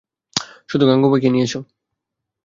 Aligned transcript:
শুধু 0.69 0.83
গাঙুবাইকে 0.89 1.29
নিয়ে 1.29 1.47
এসো। 1.47 1.59